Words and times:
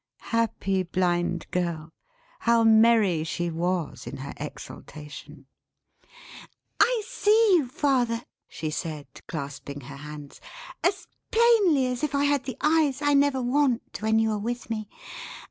Happy 0.33 0.81
Blind 0.81 1.45
Girl! 1.51 1.93
How 2.39 2.63
merry 2.63 3.23
she 3.23 3.51
was, 3.51 4.07
in 4.07 4.17
her 4.17 4.33
exultation! 4.37 5.45
"I 6.79 7.03
see 7.05 7.55
you, 7.57 7.67
father," 7.67 8.23
she 8.47 8.71
said, 8.71 9.05
clasping 9.27 9.81
her 9.81 9.97
hands, 9.97 10.41
"as 10.83 11.05
plainly, 11.29 11.85
as 11.85 12.03
if 12.03 12.15
I 12.15 12.23
had 12.23 12.45
the 12.45 12.57
eyes 12.61 13.03
I 13.03 13.13
never 13.13 13.43
want 13.43 14.01
when 14.01 14.17
you 14.17 14.31
are 14.31 14.39
with 14.39 14.71
me. 14.71 14.89